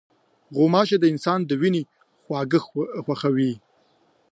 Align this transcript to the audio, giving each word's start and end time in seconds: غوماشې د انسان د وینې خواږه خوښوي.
غوماشې 0.55 0.97
د 0.99 1.03
انسان 1.13 1.39
د 1.45 1.51
وینې 1.61 1.81
خواږه 2.23 2.59
خوښوي. 3.03 3.53